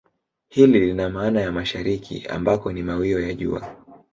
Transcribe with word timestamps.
Hili 0.49 0.79
lina 0.79 1.09
maana 1.09 1.41
ya 1.41 1.51
mashariki 1.51 2.25
ambako 2.27 2.71
ni 2.71 2.83
mawio 2.83 3.19
ya 3.21 3.33
jua 3.33 3.75